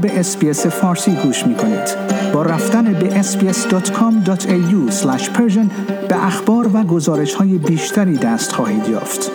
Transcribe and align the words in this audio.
به 0.00 0.20
اسپیس 0.20 0.66
فارسی 0.66 1.12
گوش 1.12 1.46
می 1.46 1.54
کنید. 1.54 1.96
با 2.32 2.42
رفتن 2.42 2.92
به 2.92 3.22
sbs.com.au 3.22 5.04
به 6.08 6.26
اخبار 6.26 6.76
و 6.76 6.82
گزارش 6.82 7.34
های 7.34 7.58
بیشتری 7.58 8.16
دست 8.16 8.52
خواهید 8.52 8.88
یافت. 8.88 9.30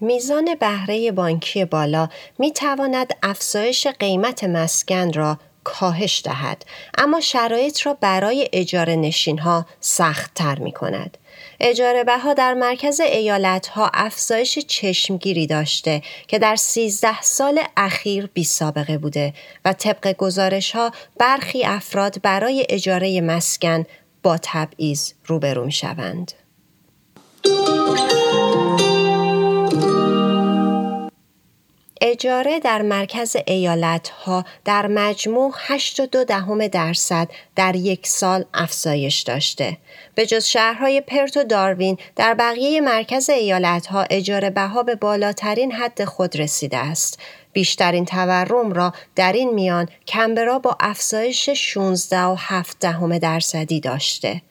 میزان 0.00 0.48
بهره 0.60 1.12
بانکی 1.12 1.64
بالا 1.64 2.08
می 2.38 2.52
تواند 2.52 3.12
افزایش 3.22 3.86
قیمت 3.86 4.44
مسکن 4.44 5.12
را 5.12 5.38
کاهش 5.64 6.22
دهد 6.24 6.64
اما 6.98 7.20
شرایط 7.20 7.86
را 7.86 7.94
برای 7.94 8.48
اجاره 8.52 8.96
نشین 8.96 9.38
ها 9.38 9.66
سخت 9.80 10.34
تر 10.34 10.58
می 10.58 10.72
کند. 10.72 11.18
اجاره 11.60 12.04
بها 12.04 12.34
در 12.34 12.54
مرکز 12.54 13.00
ایالت 13.00 13.66
ها 13.66 13.90
افزایش 13.94 14.58
چشمگیری 14.58 15.46
داشته 15.46 16.02
که 16.28 16.38
در 16.38 16.56
13 16.56 17.22
سال 17.22 17.60
اخیر 17.76 18.26
بی 18.26 18.44
سابقه 18.44 18.98
بوده 18.98 19.34
و 19.64 19.72
طبق 19.72 20.12
گزارش 20.12 20.72
ها 20.72 20.92
برخی 21.18 21.64
افراد 21.64 22.22
برای 22.22 22.66
اجاره 22.68 23.20
مسکن 23.20 23.84
با 24.22 24.38
تبعیض 24.42 25.12
روبرو 25.26 25.64
می 25.64 25.72
شوند. 25.72 26.32
اجاره 32.04 32.60
در 32.60 32.82
مرکز 32.82 33.36
ایالت 33.46 34.08
ها 34.08 34.44
در 34.64 34.86
مجموع 34.86 35.52
8.2 35.52 36.24
دهم 36.28 36.66
درصد 36.66 37.28
در 37.56 37.76
یک 37.76 38.06
سال 38.06 38.44
افزایش 38.54 39.20
داشته. 39.20 39.76
به 40.14 40.26
جز 40.26 40.44
شهرهای 40.44 41.00
پرت 41.00 41.36
و 41.36 41.44
داروین 41.44 41.98
در 42.16 42.34
بقیه 42.34 42.80
مرکز 42.80 43.30
ایالت 43.30 43.86
ها 43.86 44.06
اجاره 44.10 44.50
بها 44.50 44.82
به 44.82 44.94
بالاترین 44.94 45.72
حد 45.72 46.04
خود 46.04 46.36
رسیده 46.36 46.78
است. 46.78 47.18
بیشترین 47.52 48.04
تورم 48.04 48.72
را 48.72 48.92
در 49.16 49.32
این 49.32 49.54
میان 49.54 49.88
کمبرا 50.06 50.58
با 50.58 50.76
افزایش 50.80 51.50
16.7 51.50 52.74
دهم 52.80 53.18
درصدی 53.18 53.80
داشته. 53.80 54.42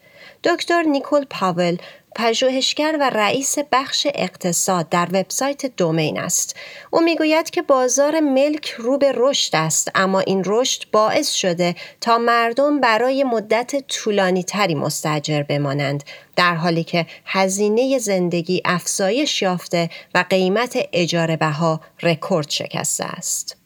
دکتر 0.44 0.82
نیکول 0.82 1.26
پاول 1.30 1.78
پژوهشگر 2.16 2.98
و 3.00 3.10
رئیس 3.10 3.58
بخش 3.72 4.08
اقتصاد 4.16 4.90
در 4.90 5.08
وبسایت 5.12 5.66
دومین 5.66 6.20
است. 6.20 6.56
او 6.92 7.02
می‌گوید 7.02 7.50
که 7.50 7.62
بازار 7.62 8.20
ملک 8.20 8.70
رو 8.70 8.98
به 8.98 9.14
رشد 9.16 9.56
است 9.56 9.92
اما 9.96 10.20
این 10.20 10.44
رشد 10.46 10.84
باعث 10.92 11.32
شده 11.32 11.76
تا 12.02 12.18
مردم 12.18 12.80
برای 12.80 13.24
مدت 13.24 13.88
طولانی 13.88 14.44
تری 14.44 14.76
مستجر 14.76 15.44
بمانند 15.44 16.04
در 16.36 16.56
حالی 16.56 16.84
که 16.84 17.06
هزینه 17.26 18.00
زندگی 18.00 18.62
افزایش 18.66 19.42
یافته 19.42 19.90
و 20.16 20.26
قیمت 20.30 20.78
اجاره 20.94 21.38
بها 21.38 21.82
رکورد 22.04 22.50
شکسته 22.50 23.06
است. 23.06 23.61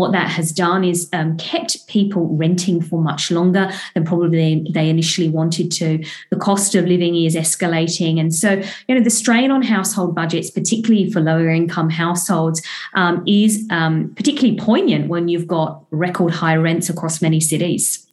What 0.00 0.12
that 0.12 0.28
has 0.28 0.50
done 0.50 0.82
is 0.82 1.08
um, 1.12 1.36
kept 1.36 1.86
people 1.86 2.26
renting 2.28 2.80
for 2.80 3.00
much 3.00 3.30
longer 3.30 3.70
than 3.94 4.04
probably 4.04 4.66
they 4.70 4.88
initially 4.88 5.28
wanted 5.28 5.70
to. 5.72 6.02
The 6.30 6.36
cost 6.36 6.74
of 6.74 6.86
living 6.86 7.14
is 7.14 7.36
escalating. 7.36 8.18
And 8.18 8.34
so, 8.34 8.62
you 8.88 8.94
know, 8.94 9.02
the 9.02 9.10
strain 9.10 9.50
on 9.50 9.62
household 9.62 10.14
budgets, 10.14 10.50
particularly 10.50 11.10
for 11.10 11.20
lower 11.20 11.50
income 11.50 11.90
households, 11.90 12.62
um, 12.94 13.22
is 13.26 13.66
um, 13.70 14.12
particularly 14.16 14.56
poignant 14.56 15.08
when 15.08 15.28
you've 15.28 15.46
got 15.46 15.84
record 15.90 16.32
high 16.32 16.56
rents 16.56 16.88
across 16.88 17.22
many 17.22 17.38
cities. 17.38 18.09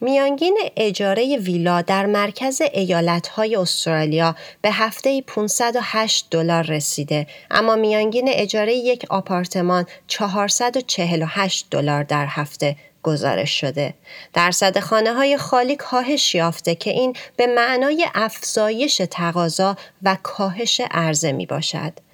میانگین 0.00 0.58
اجاره 0.76 1.36
ویلا 1.36 1.82
در 1.82 2.06
مرکز 2.06 2.62
ایالتهای 2.72 3.56
استرالیا 3.56 4.36
به 4.62 4.70
هفته 4.72 5.22
508 5.22 6.26
دلار 6.30 6.64
رسیده 6.64 7.26
اما 7.50 7.76
میانگین 7.76 8.28
اجاره 8.28 8.74
یک 8.74 9.06
آپارتمان 9.10 9.86
448 10.06 11.66
دلار 11.70 12.02
در 12.02 12.26
هفته 12.26 12.76
گزارش 13.02 13.60
شده. 13.60 13.94
درصد 14.32 14.78
خانه 14.78 15.12
های 15.12 15.36
خالی 15.36 15.76
کاهش 15.76 16.34
یافته 16.34 16.74
که 16.74 16.90
این 16.90 17.16
به 17.36 17.46
معنای 17.46 18.06
افزایش 18.14 19.02
تقاضا 19.10 19.76
و 20.02 20.16
کاهش 20.22 20.80
عرضه 20.90 21.32
می 21.32 21.46
باشد. 21.46 22.07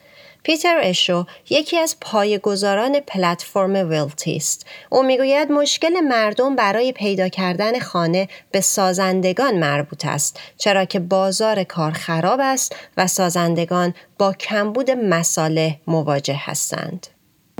پیتر 0.44 0.80
اشو 0.82 1.26
یکی 1.50 1.78
از 1.78 1.96
پایه‌گذاران 2.00 3.00
پلتفرم 3.00 3.90
ویلتی 3.90 4.36
است. 4.36 4.66
او 4.90 5.02
می‌گوید 5.02 5.52
مشکل 5.52 6.00
مردم 6.00 6.56
برای 6.56 6.92
پیدا 6.92 7.28
کردن 7.28 7.78
خانه 7.78 8.28
به 8.52 8.60
سازندگان 8.60 9.58
مربوط 9.58 10.06
است 10.06 10.40
چرا 10.56 10.84
که 10.84 11.00
بازار 11.00 11.64
کار 11.64 11.90
خراب 11.90 12.40
است 12.42 12.76
و 12.96 13.06
سازندگان 13.06 13.94
با 14.18 14.32
کمبود 14.32 14.90
مساله 14.90 15.76
مواجه 15.86 16.36
هستند. 16.38 17.06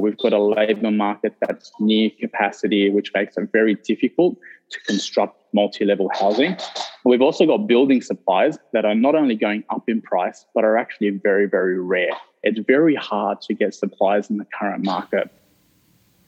We've 0.03 0.19
got 0.27 0.33
a 0.33 0.45
labour 0.59 0.91
market 0.91 1.33
that's 1.43 1.69
near 1.81 2.11
capacity, 2.25 2.91
which 2.97 3.11
makes 3.19 3.35
it 3.41 3.47
very 3.59 3.75
difficult 3.91 4.33
to 4.73 4.79
construct 4.91 5.35
multi 5.59 5.85
level 5.85 6.09
housing. 6.21 6.53
We've 7.09 7.25
also 7.29 7.45
got 7.53 7.61
building 7.73 8.01
supplies 8.11 8.55
that 8.75 8.85
are 8.85 8.99
not 9.07 9.15
only 9.21 9.37
going 9.47 9.63
up 9.75 9.85
in 9.93 9.99
price, 10.13 10.39
but 10.55 10.63
are 10.69 10.77
actually 10.83 11.11
very, 11.29 11.47
very 11.59 11.79
rare. 11.97 12.17
It's 12.47 12.63
very 12.75 12.97
hard 13.11 13.37
to 13.47 13.53
get 13.63 13.71
supplies 13.83 14.25
in 14.31 14.37
the 14.43 14.49
current 14.59 14.83
market. 14.85 15.27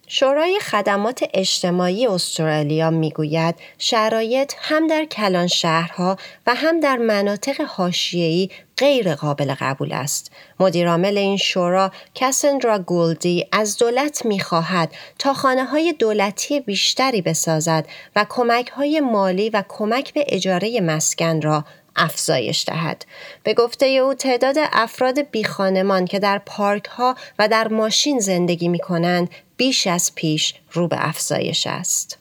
شورای 0.09 0.61
خدمات 0.61 1.25
اجتماعی 1.35 2.07
استرالیا 2.07 2.91
می‌گوید 2.91 3.55
شرایط 3.79 4.53
هم 4.59 4.87
در 4.87 5.05
کلان 5.05 5.47
شهرها 5.47 6.17
و 6.47 6.55
هم 6.55 6.81
در 6.81 6.97
مناطق 6.97 7.61
حاشیه‌ای 7.61 8.51
غیر 8.77 9.15
قابل 9.15 9.55
قبول 9.61 9.93
است. 9.93 10.33
مدیرعامل 10.61 11.19
این 11.19 11.37
شورا 11.37 11.91
کسندرا 12.15 12.79
گولدی 12.79 13.47
از 13.53 13.79
دولت 13.79 14.27
می‌خواهد 14.27 14.93
تا 15.19 15.35
خانه 15.35 15.65
های 15.65 15.93
دولتی 15.93 16.61
بیشتری 16.61 17.23
بسازد 17.23 17.87
و 18.17 18.27
کمک 18.29 18.69
های 18.69 19.01
مالی 19.01 19.51
و 19.51 19.63
کمک 19.69 20.15
به 20.15 20.25
اجاره 20.29 20.81
مسکن 20.81 21.43
را 21.43 21.65
افزایش 21.96 22.66
دهد. 22.68 23.06
به 23.44 23.54
گفته 23.54 23.86
او 23.86 24.14
تعداد 24.14 24.56
افراد 24.58 25.20
بیخانمان 25.20 26.06
که 26.06 26.20
در 26.20 26.42
پارک 26.46 26.86
ها 26.86 27.16
و 27.40 27.48
در 27.48 27.68
ماشین 27.68 28.20
زندگی 28.20 28.68
می 28.68 28.80
کنند 28.80 29.30
بیش 29.58 29.88
از 29.88 30.16
پیش 30.16 30.54
رو 30.72 30.88
به 30.88 30.98
افزایش 31.00 31.68
است. 31.68 32.18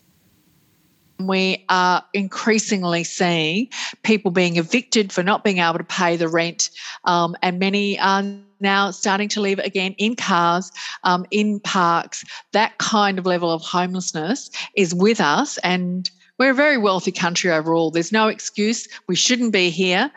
We 1.21 1.67
are 1.69 2.03
increasingly 2.15 3.05
seeing 3.05 3.69
people 4.03 4.31
being 4.31 4.57
evicted 4.57 5.13
for 5.13 5.23
not 5.23 5.45
being 5.45 5.59
able 5.59 5.77
to 5.77 5.85
pay 5.85 6.17
the 6.17 6.29
rent, 6.29 6.71
um, 7.05 7.37
and 7.43 7.59
many 7.59 7.99
are 8.01 8.25
now 8.61 8.91
starting 8.91 9.29
to 9.31 9.41
live 9.43 9.59
again 9.59 9.95
in 9.99 10.17
cars, 10.17 10.73
um, 11.05 11.27
in 11.31 11.61
parks. 11.61 12.25
That 12.53 12.79
kind 12.79 13.19
of 13.19 13.27
level 13.27 13.51
of 13.51 13.61
homelessness 13.61 14.51
is 14.75 14.95
with 14.95 15.21
us, 15.21 15.59
and 15.59 16.11
We're 16.38 16.52
a 16.52 16.54
very 16.54 16.78
wealthy 16.78 17.14
country 17.14 17.50
overall. 17.52 17.92
There's 17.92 18.12
no 18.12 18.28
excuse. 18.28 18.88
We 19.08 19.16
shouldn't 19.16 19.52
be 19.52 19.70
here. 19.70 20.12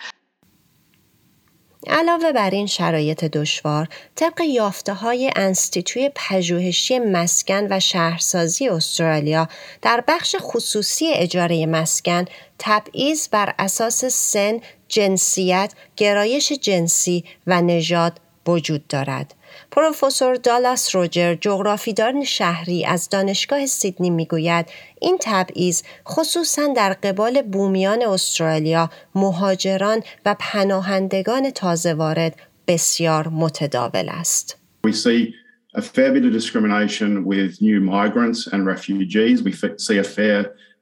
علاوه 1.86 2.32
بر 2.32 2.50
این 2.50 2.66
شرایط 2.66 3.24
دشوار، 3.24 3.88
طبق 4.16 4.40
یافته 4.40 4.92
های 4.94 5.32
انستیتوی 5.36 6.10
پژوهشی 6.14 6.98
مسکن 6.98 7.66
و 7.70 7.80
شهرسازی 7.80 8.68
استرالیا 8.68 9.48
در 9.82 10.04
بخش 10.08 10.36
خصوصی 10.40 11.08
اجاره 11.12 11.66
مسکن 11.66 12.24
تبعیض 12.58 13.28
بر 13.28 13.54
اساس 13.58 14.04
سن، 14.04 14.60
جنسیت، 14.88 15.72
گرایش 15.96 16.52
جنسی 16.52 17.24
و 17.46 17.62
نژاد 17.62 18.20
وجود 18.46 18.86
دارد. 18.86 19.34
پروفسور 19.70 20.34
دالاس 20.34 20.94
روجر 20.94 21.34
جغرافیدان 21.34 22.24
شهری 22.24 22.84
از 22.86 23.08
دانشگاه 23.08 23.66
سیدنی 23.66 24.10
می‌گوید 24.10 24.66
این 25.00 25.18
تبعیض 25.20 25.82
خصوصا 26.06 26.72
در 26.76 26.92
قبال 26.92 27.42
بومیان 27.42 28.02
استرالیا 28.02 28.90
مهاجران 29.14 30.02
و 30.26 30.36
پناهندگان 30.38 31.50
تازه 31.50 31.94
وارد 31.94 32.36
بسیار 32.68 33.28
متداول 33.28 34.08
است. 34.08 34.56
We 34.86 34.92
see 34.92 35.34
a 35.74 35.82
fair 35.82 36.12
bit 36.12 36.24
of 36.24 36.32
discrimination 36.32 37.24
with 37.24 37.60
new 37.60 37.80
migrants 37.80 38.46
and 38.52 38.66
refugees. 38.66 39.42
We 39.42 39.52
see 39.86 39.98
a 39.98 40.08
fair 40.18 40.38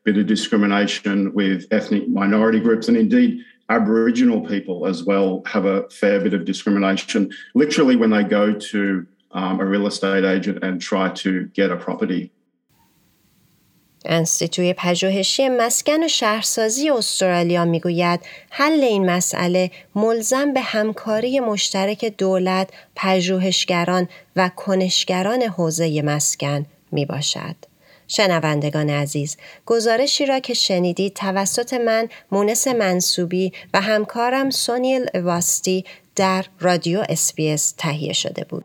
bit 0.06 0.16
of 0.16 0.26
discrimination 0.26 1.34
with 1.34 1.60
ethnic 1.78 2.04
minority 2.08 2.60
groups 2.60 2.88
and 2.88 2.96
indeed 2.96 3.32
Aboriginal 3.68 4.40
people 4.46 4.86
as 4.86 5.04
well 5.04 5.42
have 5.46 5.64
a 5.66 5.88
fair 5.90 6.20
bit 6.20 6.34
of 6.34 6.44
discrimination, 6.44 7.30
literally, 7.54 7.96
when 7.96 8.10
they 8.10 8.22
go 8.22 8.52
to 8.72 9.06
um, 9.32 9.60
a 9.60 9.64
real 9.64 9.86
estate 9.86 10.24
agent 10.24 10.58
and 10.62 10.80
try 10.80 11.08
to 11.24 11.30
get 11.54 11.70
a 11.70 11.76
property. 11.76 12.30
انستیتوی 14.08 14.72
پژوهشی 14.72 15.48
مسکن 15.48 16.04
و 16.04 16.08
شهرسازی 16.08 16.90
استرالیا 16.90 17.64
می‌گوید 17.64 18.20
حل 18.50 18.84
این 18.84 19.10
مسئله 19.10 19.70
ملزم 19.94 20.52
به 20.52 20.60
همکاری 20.60 21.40
مشترک 21.40 22.04
دولت، 22.18 22.70
پژوهشگران 22.96 24.08
و 24.36 24.50
کنشگران 24.56 25.42
حوزه 25.42 26.02
مسکن 26.02 26.66
می 26.92 27.06
باشد. 27.06 27.56
شنوندگان 28.08 28.90
عزیز 28.90 29.36
گزارشی 29.66 30.26
را 30.26 30.38
که 30.38 30.54
شنیدید 30.54 31.14
توسط 31.14 31.74
من 31.74 32.08
مونس 32.32 32.68
منصوبی 32.68 33.52
و 33.74 33.80
همکارم 33.80 34.50
سونیل 34.50 35.06
واستی 35.14 35.84
در 36.16 36.44
رادیو 36.60 37.04
اس‌بی‌اس 37.08 37.74
تهیه 37.78 38.12
شده 38.12 38.44
بود 38.44 38.64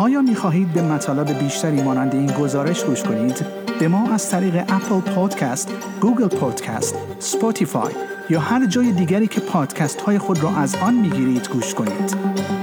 آیا 0.00 0.22
می 0.22 0.34
خواهید 0.34 0.72
به 0.72 0.82
مطالب 0.82 1.38
بیشتری 1.38 1.82
مانند 1.82 2.14
این 2.14 2.26
گزارش 2.26 2.84
گوش 2.84 3.02
کنید؟ 3.02 3.46
به 3.80 3.88
ما 3.88 4.12
از 4.14 4.30
طریق 4.30 4.56
اپل 4.56 5.00
پادکست، 5.00 5.72
گوگل 6.00 6.28
پادکست، 6.28 6.94
Spotify 7.18 7.92
یا 8.30 8.40
هر 8.40 8.66
جای 8.66 8.92
دیگری 8.92 9.26
که 9.26 9.40
پادکست 9.40 10.00
های 10.00 10.18
خود 10.18 10.42
را 10.42 10.50
از 10.50 10.74
آن 10.74 10.94
می 10.94 11.10
گیرید 11.10 11.48
گوش 11.48 11.74
کنید. 11.74 12.59